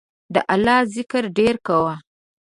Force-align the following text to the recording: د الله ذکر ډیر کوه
د 0.33 0.35
الله 0.53 0.79
ذکر 0.95 1.23
ډیر 1.37 1.55
کوه 1.67 1.95